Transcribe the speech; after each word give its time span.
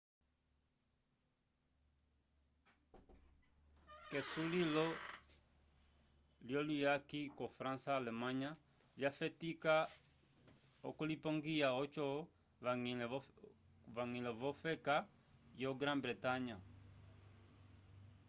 k'esulilo 4.09 4.85
lyuyaki 6.47 7.21
ko-fransa 7.37 7.89
alemanya 7.99 8.51
lyafetika 8.99 9.73
okulipongiya 10.89 11.67
oco 11.83 12.07
vañgĩle 13.95 14.33
v'ofeka 14.39 14.95
yo 15.63 15.69
brã-bretanya 15.79 16.57